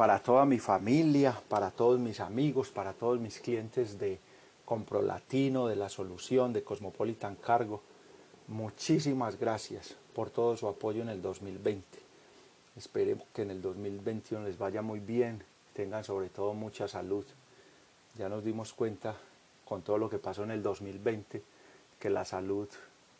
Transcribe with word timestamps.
para 0.00 0.18
toda 0.18 0.46
mi 0.46 0.58
familia, 0.58 1.38
para 1.50 1.70
todos 1.70 2.00
mis 2.00 2.20
amigos, 2.20 2.70
para 2.70 2.94
todos 2.94 3.20
mis 3.20 3.38
clientes 3.38 3.98
de 3.98 4.18
Compro 4.64 5.02
Latino, 5.02 5.66
de 5.66 5.76
La 5.76 5.90
Solución, 5.90 6.54
de 6.54 6.64
Cosmopolitan 6.64 7.36
Cargo. 7.36 7.82
Muchísimas 8.48 9.38
gracias 9.38 9.94
por 10.14 10.30
todo 10.30 10.56
su 10.56 10.66
apoyo 10.68 11.02
en 11.02 11.10
el 11.10 11.20
2020. 11.20 11.84
Espero 12.78 13.18
que 13.34 13.42
en 13.42 13.50
el 13.50 13.60
2021 13.60 14.46
les 14.46 14.56
vaya 14.56 14.80
muy 14.80 15.00
bien, 15.00 15.44
tengan 15.74 16.02
sobre 16.02 16.30
todo 16.30 16.54
mucha 16.54 16.88
salud. 16.88 17.26
Ya 18.16 18.30
nos 18.30 18.42
dimos 18.42 18.72
cuenta 18.72 19.18
con 19.66 19.82
todo 19.82 19.98
lo 19.98 20.08
que 20.08 20.16
pasó 20.16 20.44
en 20.44 20.52
el 20.52 20.62
2020 20.62 21.42
que 21.98 22.08
la 22.08 22.24
salud 22.24 22.70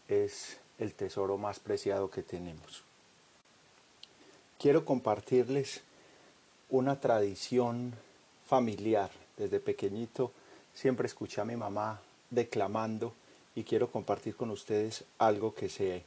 es 0.09 0.59
el 0.79 0.95
tesoro 0.95 1.37
más 1.37 1.61
preciado 1.61 2.09
que 2.09 2.23
tenemos. 2.23 2.85
Quiero 4.59 4.87
compartirles 4.87 5.83
una 6.71 7.01
tradición 7.01 7.93
familiar. 8.47 9.11
Desde 9.37 9.61
pequeñito 9.61 10.33
siempre 10.75 11.07
escuché 11.07 11.41
a 11.41 11.45
mi 11.45 11.57
mamá 11.57 12.01
declamando 12.31 13.13
y 13.55 13.65
quiero 13.65 13.91
compartir 13.91 14.37
con 14.37 14.51
ustedes 14.51 15.05
algo 15.19 15.55
que 15.55 15.69
se, 15.69 16.05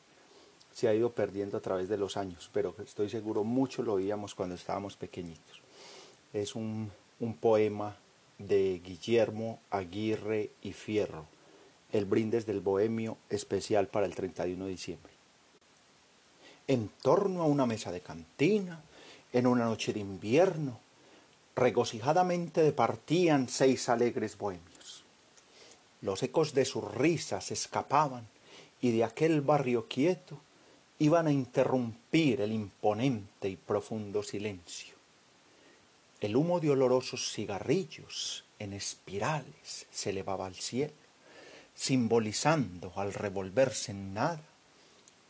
se 0.73 0.88
ha 0.88 0.94
ido 0.94 1.12
perdiendo 1.12 1.58
a 1.58 1.62
través 1.62 1.89
de 1.89 1.98
los 1.98 2.17
años, 2.17 2.49
pero 2.53 2.76
estoy 2.84 3.09
seguro 3.09 3.44
mucho 3.44 3.84
lo 3.84 3.94
oíamos 3.94 4.36
cuando 4.36 4.55
estábamos 4.55 4.95
pequeñitos. 4.95 5.62
Es 6.31 6.55
un, 6.55 6.91
un 7.20 7.36
poema 7.36 7.95
de 8.38 8.81
Guillermo 8.84 9.59
Aguirre 9.70 10.52
y 10.61 10.73
Fierro, 10.73 11.25
El 11.91 12.05
brindis 12.05 12.45
del 12.45 12.59
bohemio 12.59 13.17
especial 13.30 13.88
para 13.88 14.05
el 14.05 14.16
31 14.16 14.66
de 14.66 14.72
diciembre. 14.72 15.14
En 16.67 16.89
torno 17.02 17.44
a 17.44 17.45
una 17.45 17.66
mesa 17.66 17.91
de 17.91 18.02
cantina, 18.02 18.81
en 19.34 19.48
una 19.48 19.66
noche 19.66 19.92
de 19.94 20.00
invierno, 20.00 20.80
regocijadamente 21.55 22.62
departían 22.62 23.50
seis 23.50 23.90
alegres 23.90 24.38
bohemios. 24.38 25.03
Los 26.02 26.22
ecos 26.22 26.53
de 26.53 26.66
sus 26.66 26.84
risas 26.84 27.52
escapaban 27.52 28.28
y 28.80 28.92
de 28.92 29.03
aquel 29.03 29.42
barrio 29.42 29.88
quieto 29.88 30.40
iban 31.00 31.28
a 31.28 31.31
interrumpir 31.31 32.42
el 32.42 32.52
imponente 32.52 33.50
y 33.50 33.56
profundo 33.56 34.22
silencio. 34.22 34.94
El 36.22 36.36
humo 36.36 36.59
de 36.59 36.70
olorosos 36.70 37.34
cigarrillos 37.34 38.45
en 38.59 38.73
espirales 38.73 39.88
se 39.92 40.12
elevaba 40.12 40.45
al 40.45 40.56
cielo, 40.56 40.94
simbolizando 41.75 42.94
al 42.95 43.14
revolverse 43.14 43.92
en 43.92 44.14
nada 44.14 44.44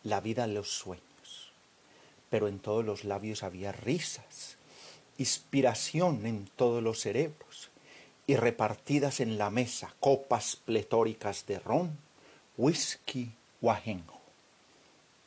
la 0.03 0.19
vida 0.19 0.43
en 0.43 0.53
los 0.53 0.69
sueños 0.69 1.12
pero 2.33 2.47
en 2.47 2.57
todos 2.57 2.83
los 2.83 3.03
labios 3.03 3.43
había 3.43 3.71
risas, 3.71 4.57
inspiración 5.19 6.25
en 6.25 6.49
todos 6.55 6.81
los 6.81 6.99
cerebros, 6.99 7.69
y 8.25 8.37
repartidas 8.37 9.19
en 9.19 9.37
la 9.37 9.51
mesa 9.51 9.93
copas 9.99 10.55
pletóricas 10.55 11.45
de 11.45 11.59
ron, 11.59 11.95
whisky 12.57 13.31
o 13.61 13.69
ajenjo. 13.69 14.19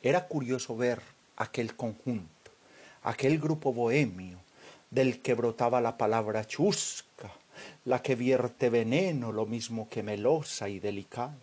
Era 0.03 0.27
curioso 0.27 0.75
ver 0.75 1.01
aquel 1.37 1.77
conjunto, 1.77 2.51
aquel 3.03 3.39
grupo 3.39 3.71
bohemio 3.71 4.39
del 4.91 5.21
que 5.21 5.33
brotaba 5.33 5.79
la 5.79 5.97
palabra 5.97 6.45
chusca, 6.45 7.31
la 7.85 8.01
que 8.01 8.15
vierte 8.15 8.69
veneno 8.69 9.31
lo 9.31 9.45
mismo 9.45 9.87
que 9.87 10.03
melosa 10.03 10.67
y 10.67 10.81
delicada, 10.81 11.37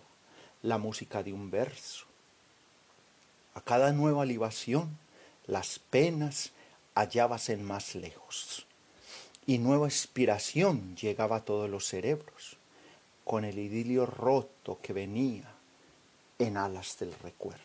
la 0.60 0.76
música 0.76 1.22
de 1.22 1.32
un 1.32 1.50
verso. 1.50 2.04
A 3.54 3.62
cada 3.62 3.92
nueva 3.92 4.26
libación 4.26 5.02
las 5.46 5.78
penas 5.78 6.52
en 7.48 7.64
más 7.64 7.94
lejos, 7.94 8.66
y 9.46 9.58
nueva 9.58 9.86
inspiración 9.86 10.96
llegaba 10.96 11.36
a 11.36 11.44
todos 11.44 11.68
los 11.68 11.86
cerebros, 11.86 12.56
con 13.24 13.44
el 13.44 13.58
idilio 13.58 14.06
roto 14.06 14.78
que 14.82 14.92
venía 14.92 15.50
en 16.38 16.56
alas 16.56 16.98
del 16.98 17.12
recuerdo. 17.14 17.62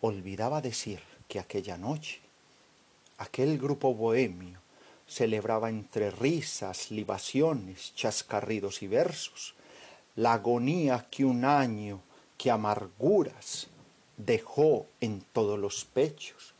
Olvidaba 0.00 0.60
decir 0.60 1.00
que 1.28 1.38
aquella 1.38 1.76
noche, 1.76 2.20
aquel 3.18 3.58
grupo 3.58 3.94
bohemio 3.94 4.60
celebraba 5.08 5.68
entre 5.68 6.10
risas, 6.10 6.90
libaciones, 6.90 7.94
chascarridos 7.94 8.82
y 8.82 8.86
versos, 8.86 9.54
la 10.16 10.34
agonía 10.34 11.06
que 11.10 11.24
un 11.24 11.44
año 11.44 12.00
que 12.36 12.50
amarguras 12.50 13.68
dejó 14.18 14.86
en 15.00 15.24
todos 15.32 15.58
los 15.58 15.84
pechos 15.86 16.54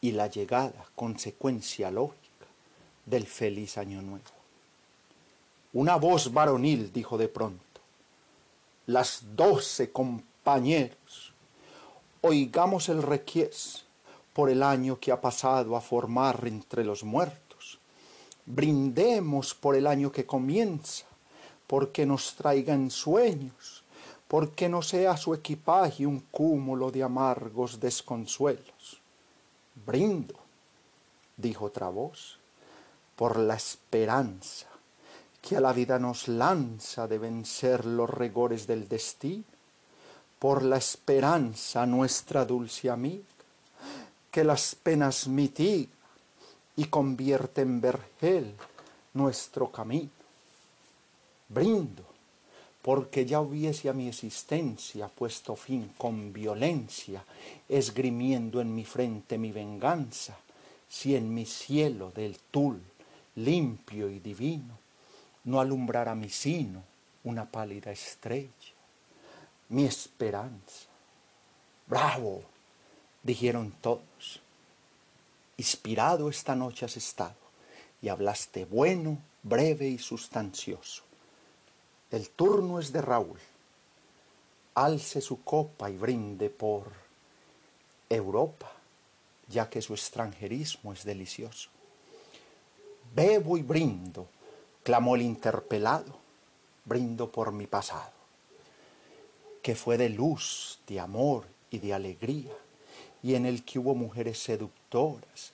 y 0.00 0.12
la 0.12 0.28
llegada, 0.28 0.84
consecuencia 0.94 1.90
lógica, 1.90 2.46
del 3.06 3.26
feliz 3.26 3.78
año 3.78 4.00
nuevo. 4.02 4.24
Una 5.72 5.96
voz 5.96 6.32
varonil 6.32 6.92
dijo 6.92 7.18
de 7.18 7.28
pronto, 7.28 7.80
las 8.86 9.22
doce 9.34 9.90
compañeros, 9.90 11.32
oigamos 12.20 12.88
el 12.88 13.02
requies 13.02 13.84
por 14.32 14.50
el 14.50 14.62
año 14.62 14.98
que 15.00 15.12
ha 15.12 15.20
pasado 15.20 15.76
a 15.76 15.80
formar 15.80 16.46
entre 16.46 16.84
los 16.84 17.04
muertos, 17.04 17.78
brindemos 18.44 19.54
por 19.54 19.76
el 19.76 19.86
año 19.86 20.12
que 20.12 20.26
comienza, 20.26 21.06
porque 21.66 22.04
nos 22.04 22.34
traigan 22.34 22.90
sueños, 22.90 23.81
porque 24.32 24.66
no 24.66 24.80
sea 24.80 25.14
su 25.18 25.34
equipaje 25.34 26.06
un 26.06 26.20
cúmulo 26.30 26.90
de 26.90 27.02
amargos 27.02 27.78
desconsuelos. 27.78 28.98
Brindo, 29.84 30.36
dijo 31.36 31.66
otra 31.66 31.90
voz, 31.90 32.38
por 33.14 33.38
la 33.38 33.56
esperanza 33.56 34.68
que 35.42 35.58
a 35.58 35.60
la 35.60 35.74
vida 35.74 35.98
nos 35.98 36.28
lanza 36.28 37.06
de 37.06 37.18
vencer 37.18 37.84
los 37.84 38.08
rigores 38.08 38.66
del 38.66 38.88
destino, 38.88 39.44
por 40.38 40.62
la 40.62 40.78
esperanza 40.78 41.84
nuestra 41.84 42.46
dulce 42.46 42.88
amiga, 42.88 43.26
que 44.30 44.44
las 44.44 44.74
penas 44.74 45.28
mitiga 45.28 45.92
y 46.76 46.86
convierte 46.86 47.60
en 47.60 47.82
vergel 47.82 48.54
nuestro 49.12 49.70
camino. 49.70 50.08
Brindo 51.50 52.11
porque 52.82 53.24
ya 53.24 53.40
hubiese 53.40 53.88
a 53.88 53.92
mi 53.92 54.08
existencia 54.08 55.08
puesto 55.08 55.54
fin 55.54 55.92
con 55.96 56.32
violencia, 56.32 57.24
esgrimiendo 57.68 58.60
en 58.60 58.74
mi 58.74 58.84
frente 58.84 59.38
mi 59.38 59.52
venganza, 59.52 60.36
si 60.88 61.14
en 61.14 61.32
mi 61.32 61.46
cielo 61.46 62.10
del 62.10 62.38
tul, 62.50 62.82
limpio 63.36 64.10
y 64.10 64.18
divino, 64.18 64.78
no 65.44 65.60
alumbrara 65.60 66.16
mi 66.16 66.28
sino 66.28 66.82
una 67.24 67.44
pálida 67.44 67.92
estrella, 67.92 68.50
mi 69.68 69.84
esperanza. 69.84 70.88
¡Bravo! 71.86 72.42
dijeron 73.22 73.72
todos. 73.80 74.40
Inspirado 75.56 76.28
esta 76.28 76.56
noche 76.56 76.84
has 76.84 76.96
estado 76.96 77.36
y 78.00 78.08
hablaste 78.08 78.64
bueno, 78.64 79.18
breve 79.44 79.86
y 79.88 79.98
sustancioso 79.98 81.11
el 82.12 82.28
turno 82.30 82.78
es 82.78 82.92
de 82.92 83.00
Raúl. 83.00 83.38
Alce 84.74 85.20
su 85.20 85.42
copa 85.42 85.90
y 85.90 85.96
brinde 85.96 86.50
por 86.50 86.84
Europa, 88.08 88.70
ya 89.48 89.68
que 89.68 89.82
su 89.82 89.94
extranjerismo 89.94 90.92
es 90.92 91.04
delicioso. 91.04 91.70
Bebo 93.14 93.56
y 93.56 93.62
brindo, 93.62 94.26
clamó 94.82 95.16
el 95.16 95.22
interpelado, 95.22 96.18
brindo 96.84 97.30
por 97.30 97.52
mi 97.52 97.66
pasado, 97.66 98.12
que 99.62 99.74
fue 99.74 99.96
de 99.96 100.10
luz, 100.10 100.80
de 100.86 101.00
amor 101.00 101.44
y 101.70 101.78
de 101.78 101.94
alegría, 101.94 102.52
y 103.22 103.34
en 103.34 103.46
el 103.46 103.64
que 103.64 103.78
hubo 103.78 103.94
mujeres 103.94 104.38
seductoras 104.38 105.52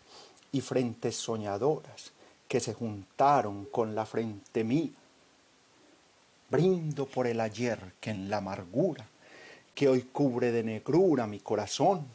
y 0.50 0.60
frentes 0.60 1.16
soñadoras 1.16 2.12
que 2.48 2.58
se 2.58 2.74
juntaron 2.74 3.66
con 3.66 3.94
la 3.94 4.06
frente 4.06 4.64
mía 4.64 4.90
Brindo 6.50 7.06
por 7.06 7.26
el 7.26 7.40
ayer 7.40 7.78
que 8.00 8.10
en 8.10 8.30
la 8.30 8.38
amargura, 8.38 9.06
que 9.74 9.88
hoy 9.88 10.02
cubre 10.10 10.50
de 10.50 10.62
negrura 10.62 11.26
mi 11.26 11.40
corazón, 11.40 12.06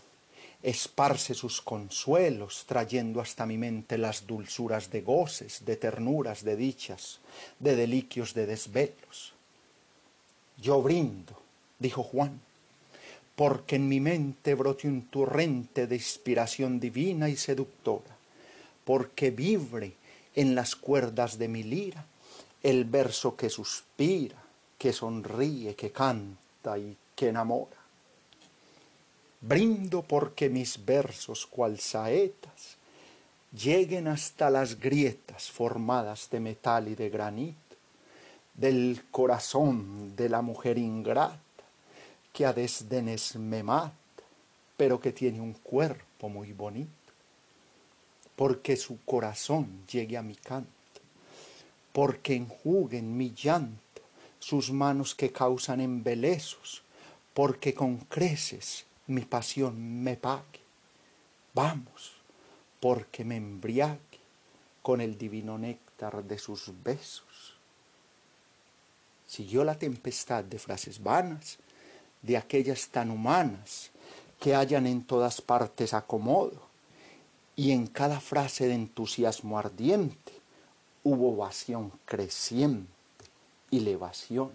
esparce 0.63 1.35
sus 1.35 1.61
consuelos, 1.61 2.65
trayendo 2.67 3.21
hasta 3.21 3.45
mi 3.45 3.59
mente 3.59 3.97
las 3.97 4.25
dulzuras 4.25 4.89
de 4.89 5.01
goces, 5.01 5.63
de 5.65 5.75
ternuras, 5.75 6.43
de 6.43 6.55
dichas, 6.55 7.19
de 7.59 7.75
deliquios, 7.75 8.33
de 8.33 8.47
desvelos. 8.47 9.33
Yo 10.59 10.81
brindo, 10.81 11.39
dijo 11.77 12.01
Juan, 12.01 12.41
porque 13.35 13.75
en 13.75 13.87
mi 13.87 13.99
mente 13.99 14.55
brote 14.55 14.87
un 14.87 15.03
torrente 15.03 15.85
de 15.85 15.95
inspiración 15.95 16.79
divina 16.79 17.29
y 17.29 17.35
seductora, 17.35 18.15
porque 18.83 19.29
vibre 19.29 19.93
en 20.33 20.55
las 20.55 20.75
cuerdas 20.75 21.37
de 21.37 21.47
mi 21.49 21.61
lira 21.61 22.07
el 22.63 22.85
verso 22.85 23.35
que 23.35 23.49
suspira, 23.49 24.41
que 24.77 24.91
sonríe, 24.93 25.75
que 25.75 25.91
canta 25.91 26.77
y 26.77 26.95
que 27.15 27.27
enamora. 27.27 27.77
Brindo 29.41 30.01
porque 30.01 30.49
mis 30.49 30.83
versos, 30.83 31.45
cual 31.45 31.79
saetas, 31.79 32.77
lleguen 33.51 34.07
hasta 34.07 34.49
las 34.49 34.79
grietas 34.79 35.51
formadas 35.51 36.29
de 36.31 36.39
metal 36.39 36.87
y 36.87 36.95
de 36.95 37.09
granito 37.09 37.63
del 38.53 39.03
corazón 39.09 40.15
de 40.15 40.29
la 40.29 40.41
mujer 40.41 40.77
ingrata 40.77 41.39
que 42.31 42.45
a 42.45 42.53
desdenes 42.53 43.35
me 43.35 43.63
mata, 43.63 43.93
pero 44.77 44.99
que 44.99 45.11
tiene 45.11 45.39
un 45.39 45.53
cuerpo 45.53 46.29
muy 46.29 46.51
bonito, 46.51 46.89
porque 48.35 48.75
su 48.75 49.03
corazón 49.05 49.85
llegue 49.91 50.17
a 50.17 50.23
mi 50.23 50.35
canto, 50.35 50.69
porque 51.93 52.35
enjuguen 52.35 53.15
mi 53.15 53.33
llanto 53.33 53.79
sus 54.39 54.71
manos 54.71 55.15
que 55.15 55.31
causan 55.31 55.79
embelezos, 55.79 56.81
porque 57.33 57.73
con 57.73 57.97
creces 57.97 58.85
mi 59.07 59.21
pasión 59.21 60.03
me 60.03 60.17
pague. 60.17 60.59
Vamos, 61.53 62.11
porque 62.81 63.23
me 63.23 63.37
embriague 63.37 64.19
con 64.81 64.99
el 64.99 65.17
divino 65.17 65.57
néctar 65.57 66.23
de 66.25 66.37
sus 66.37 66.73
besos. 66.83 67.53
Siguió 69.25 69.63
la 69.63 69.79
tempestad 69.79 70.43
de 70.43 70.59
frases 70.59 71.01
vanas, 71.01 71.57
de 72.21 72.35
aquellas 72.35 72.89
tan 72.89 73.11
humanas 73.11 73.91
que 74.41 74.55
hallan 74.55 74.87
en 74.87 75.05
todas 75.05 75.39
partes 75.39 75.93
acomodo, 75.93 76.61
y 77.55 77.71
en 77.71 77.87
cada 77.87 78.19
frase 78.19 78.67
de 78.67 78.73
entusiasmo 78.73 79.57
ardiente 79.57 80.42
hubo 81.03 81.33
ovación 81.33 81.91
creciente 82.05 82.91
y 83.69 83.81
levaciones 83.81 84.53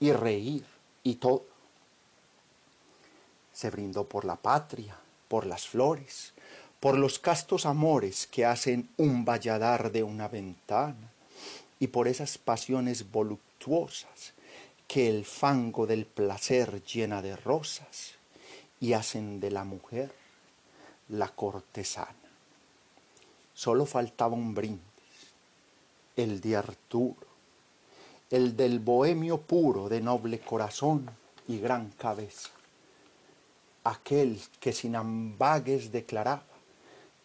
y 0.00 0.12
reír 0.12 0.64
y 1.02 1.16
todo. 1.16 1.44
Se 3.52 3.70
brindó 3.70 4.04
por 4.04 4.24
la 4.24 4.36
patria, 4.36 4.96
por 5.28 5.46
las 5.46 5.66
flores, 5.66 6.32
por 6.80 6.98
los 6.98 7.18
castos 7.18 7.66
amores 7.66 8.26
que 8.26 8.44
hacen 8.44 8.90
un 8.96 9.24
valladar 9.24 9.90
de 9.92 10.02
una 10.02 10.28
ventana 10.28 11.10
y 11.78 11.88
por 11.88 12.08
esas 12.08 12.38
pasiones 12.38 13.10
voluptuosas 13.10 14.34
que 14.86 15.08
el 15.08 15.24
fango 15.24 15.86
del 15.86 16.06
placer 16.06 16.84
llena 16.84 17.22
de 17.22 17.36
rosas 17.36 18.12
y 18.80 18.92
hacen 18.92 19.40
de 19.40 19.50
la 19.50 19.64
mujer 19.64 20.12
la 21.08 21.28
cortesana. 21.28 22.14
Solo 23.54 23.86
faltaba 23.86 24.34
un 24.34 24.54
brindis, 24.54 24.84
el 26.16 26.40
de 26.40 26.56
Arturo, 26.56 27.26
el 28.30 28.56
del 28.56 28.80
bohemio 28.80 29.38
puro 29.38 29.88
de 29.88 30.00
noble 30.00 30.40
corazón 30.40 31.08
y 31.46 31.58
gran 31.58 31.90
cabeza, 31.90 32.50
aquel 33.84 34.40
que 34.58 34.72
sin 34.72 34.96
ambagues 34.96 35.92
declaraba 35.92 36.42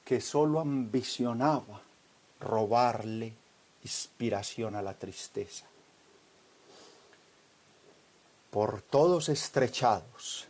que 0.06 0.22
sólo 0.22 0.60
ambicionaba 0.60 1.82
robarle 2.40 3.34
inspiración 3.84 4.76
a 4.76 4.82
la 4.82 4.94
tristeza 4.94 5.72
por 8.52 8.82
todos 8.82 9.30
estrechados, 9.30 10.46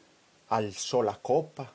alzó 0.50 1.04
la 1.04 1.18
copa 1.18 1.72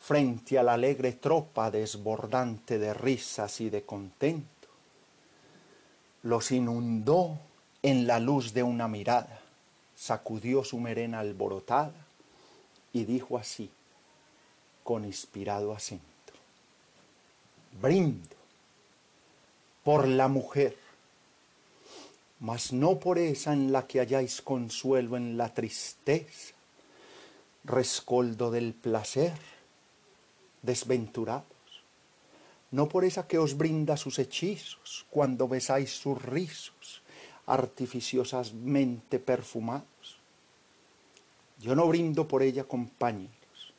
frente 0.00 0.58
a 0.58 0.62
la 0.62 0.72
alegre 0.72 1.12
tropa 1.12 1.70
desbordante 1.70 2.78
de 2.78 2.94
risas 2.94 3.60
y 3.60 3.68
de 3.68 3.82
contento. 3.82 4.59
Los 6.22 6.50
inundó 6.50 7.38
en 7.82 8.06
la 8.06 8.20
luz 8.20 8.52
de 8.52 8.62
una 8.62 8.88
mirada, 8.88 9.40
sacudió 9.96 10.64
su 10.64 10.78
merena 10.78 11.20
alborotada 11.20 12.06
y 12.92 13.04
dijo 13.04 13.38
así, 13.38 13.70
con 14.82 15.04
inspirado 15.04 15.72
acento, 15.72 16.04
brindo 17.80 18.36
por 19.84 20.06
la 20.06 20.28
mujer 20.28 20.76
mas 22.40 22.72
no 22.72 22.98
por 22.98 23.18
esa 23.18 23.52
en 23.52 23.70
la 23.70 23.86
que 23.86 24.00
halláis 24.00 24.40
consuelo 24.40 25.16
en 25.16 25.36
la 25.36 25.52
tristeza, 25.52 26.54
rescoldo 27.64 28.50
del 28.50 28.72
placer, 28.72 29.34
desventurados, 30.62 31.44
no 32.70 32.88
por 32.88 33.04
esa 33.04 33.26
que 33.26 33.38
os 33.38 33.56
brinda 33.56 33.96
sus 33.96 34.18
hechizos 34.18 35.06
cuando 35.10 35.48
besáis 35.48 35.90
sus 35.90 36.20
rizos, 36.22 37.02
artificiosamente 37.46 39.18
perfumados. 39.18 40.18
Yo 41.58 41.74
no 41.74 41.86
brindo 41.88 42.28
por 42.28 42.42
ella 42.42 42.64
compañeros, 42.64 43.74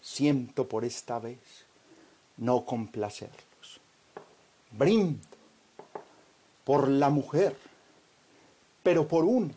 siento 0.00 0.68
por 0.68 0.84
esta 0.84 1.18
vez 1.18 1.66
no 2.36 2.64
complacerlos. 2.64 3.80
Brindo 4.70 5.26
por 6.64 6.88
la 6.88 7.10
mujer 7.10 7.56
pero 8.82 9.06
por 9.06 9.24
una, 9.24 9.54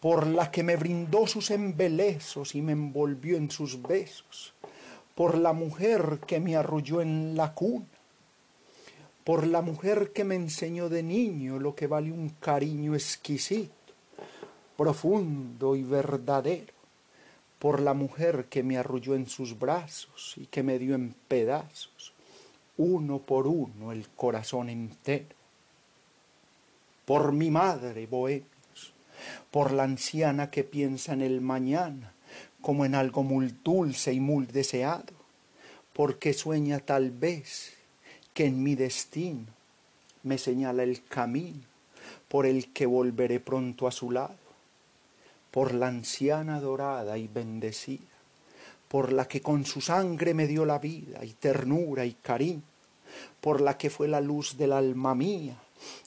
por 0.00 0.26
la 0.26 0.50
que 0.50 0.62
me 0.62 0.76
brindó 0.76 1.26
sus 1.26 1.50
embelezos 1.50 2.54
y 2.54 2.62
me 2.62 2.72
envolvió 2.72 3.36
en 3.36 3.50
sus 3.50 3.80
besos, 3.80 4.54
por 5.18 5.36
la 5.36 5.52
mujer 5.52 6.20
que 6.24 6.38
me 6.38 6.54
arrulló 6.54 7.00
en 7.00 7.36
la 7.36 7.52
cuna, 7.52 7.88
por 9.24 9.48
la 9.48 9.62
mujer 9.62 10.12
que 10.12 10.22
me 10.22 10.36
enseñó 10.36 10.88
de 10.88 11.02
niño 11.02 11.58
lo 11.58 11.74
que 11.74 11.88
vale 11.88 12.12
un 12.12 12.28
cariño 12.38 12.94
exquisito, 12.94 13.74
profundo 14.76 15.74
y 15.74 15.82
verdadero, 15.82 16.72
por 17.58 17.80
la 17.80 17.94
mujer 17.94 18.44
que 18.44 18.62
me 18.62 18.78
arrulló 18.78 19.16
en 19.16 19.26
sus 19.26 19.58
brazos 19.58 20.34
y 20.36 20.46
que 20.46 20.62
me 20.62 20.78
dio 20.78 20.94
en 20.94 21.16
pedazos, 21.26 22.12
uno 22.76 23.18
por 23.18 23.48
uno, 23.48 23.90
el 23.90 24.08
corazón 24.10 24.68
entero 24.68 25.34
por 27.04 27.32
mi 27.32 27.50
madre, 27.50 28.06
bohemios, 28.06 28.92
por 29.50 29.72
la 29.72 29.82
anciana 29.82 30.48
que 30.48 30.62
piensa 30.62 31.12
en 31.12 31.22
el 31.22 31.40
mañana 31.40 32.12
como 32.68 32.84
en 32.84 32.94
algo 32.94 33.22
muy 33.22 33.54
dulce 33.64 34.12
y 34.12 34.20
muy 34.20 34.44
deseado, 34.44 35.14
porque 35.94 36.34
sueña 36.34 36.80
tal 36.80 37.10
vez 37.10 37.72
que 38.34 38.44
en 38.44 38.62
mi 38.62 38.74
destino 38.74 39.46
me 40.22 40.36
señala 40.36 40.82
el 40.82 41.02
camino 41.02 41.62
por 42.28 42.44
el 42.44 42.70
que 42.74 42.84
volveré 42.84 43.40
pronto 43.40 43.88
a 43.88 43.90
su 43.90 44.10
lado, 44.10 44.36
por 45.50 45.72
la 45.72 45.86
anciana 45.86 46.60
dorada 46.60 47.16
y 47.16 47.26
bendecida, 47.26 48.04
por 48.88 49.14
la 49.14 49.26
que 49.26 49.40
con 49.40 49.64
su 49.64 49.80
sangre 49.80 50.34
me 50.34 50.46
dio 50.46 50.66
la 50.66 50.78
vida 50.78 51.24
y 51.24 51.32
ternura 51.32 52.04
y 52.04 52.12
cariño, 52.20 52.60
por 53.40 53.62
la 53.62 53.78
que 53.78 53.88
fue 53.88 54.08
la 54.08 54.20
luz 54.20 54.58
del 54.58 54.72
alma 54.74 55.14
mía, 55.14 55.56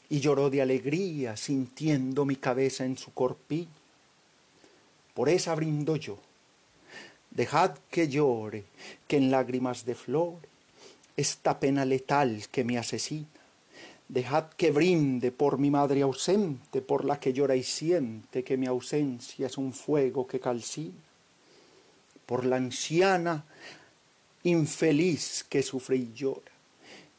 y 0.09 0.19
lloró 0.19 0.51
de 0.51 0.61
alegría 0.61 1.35
sintiendo 1.37 2.23
mi 2.23 2.35
cabeza 2.35 2.85
en 2.85 2.99
su 2.99 3.15
corpiño. 3.15 3.65
Por 5.15 5.27
esa 5.27 5.55
brindo 5.55 5.95
yo. 5.95 6.19
Dejad 7.31 7.77
que 7.89 8.09
llore, 8.09 8.65
que 9.07 9.17
en 9.17 9.31
lágrimas 9.31 9.85
de 9.85 9.95
flor 9.95 10.39
esta 11.15 11.59
pena 11.59 11.85
letal 11.85 12.43
que 12.51 12.63
me 12.63 12.77
asesina. 12.77 13.27
Dejad 14.09 14.49
que 14.57 14.71
brinde 14.71 15.31
por 15.31 15.57
mi 15.57 15.71
madre 15.71 16.01
ausente, 16.01 16.81
por 16.81 17.05
la 17.05 17.19
que 17.19 17.31
llora 17.31 17.55
y 17.55 17.63
siente 17.63 18.43
que 18.43 18.57
mi 18.57 18.67
ausencia 18.67 19.47
es 19.47 19.57
un 19.57 19.71
fuego 19.71 20.27
que 20.27 20.41
calcina. 20.41 20.99
Por 22.25 22.45
la 22.45 22.57
anciana 22.57 23.45
infeliz 24.43 25.45
que 25.47 25.63
sufre 25.63 25.95
y 25.95 26.11
llora 26.13 26.51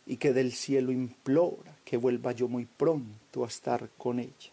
y 0.06 0.16
que 0.16 0.34
del 0.34 0.52
cielo 0.52 0.92
implora 0.92 1.76
que 1.84 1.96
vuelva 1.96 2.32
yo 2.32 2.48
muy 2.48 2.66
pronto 2.66 3.44
a 3.44 3.48
estar 3.48 3.88
con 3.96 4.18
ella. 4.18 4.52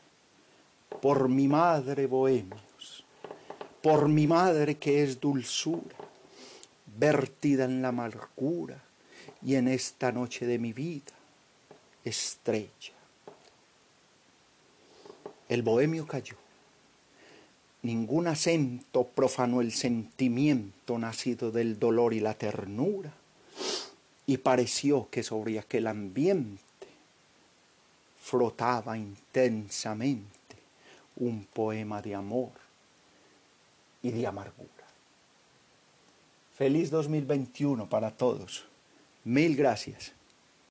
Por 1.02 1.28
mi 1.28 1.48
madre, 1.48 2.06
bohemios, 2.06 2.62
por 3.82 4.10
mi 4.10 4.28
madre 4.28 4.76
que 4.76 5.04
es 5.04 5.20
dulzura, 5.20 5.96
vertida 6.98 7.66
en 7.66 7.82
la 7.82 7.90
amargura 7.90 8.82
y 9.46 9.56
en 9.56 9.68
esta 9.68 10.12
noche 10.12 10.46
de 10.46 10.60
mi 10.60 10.74
vida, 10.74 11.14
estrella. 12.04 12.94
El 15.48 15.64
bohemio 15.64 16.06
cayó. 16.06 16.36
Ningún 17.82 18.28
acento 18.28 19.06
profanó 19.08 19.62
el 19.62 19.72
sentimiento 19.72 21.00
nacido 21.00 21.52
del 21.52 21.80
dolor 21.80 22.14
y 22.14 22.20
la 22.20 22.34
ternura, 22.34 23.14
y 24.26 24.38
pareció 24.38 25.08
que 25.10 25.24
sobre 25.24 25.58
aquel 25.58 25.88
ambiente 25.88 26.62
flotaba 28.22 28.98
intensamente 28.98 30.28
un 31.16 31.46
poema 31.46 32.02
de 32.02 32.16
amor 32.16 32.69
y 34.02 34.12
de 34.12 34.28
amargura. 34.28 34.70
Feliz 36.56 36.92
2021 36.92 37.88
para 37.90 38.12
todos. 38.12 38.66
Mil 39.24 39.56
gracias. 39.56 40.14